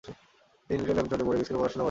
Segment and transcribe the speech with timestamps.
[0.67, 1.79] তিনি লিটলহ্যাম্পটনে বোর্ডিং স্কুলে পড়াশুনা করেন।